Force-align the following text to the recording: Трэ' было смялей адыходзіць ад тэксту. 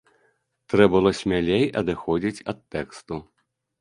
Трэ' 0.73 0.87
было 0.95 1.11
смялей 1.19 1.67
адыходзіць 1.81 2.43
ад 2.55 2.59
тэксту. 2.77 3.25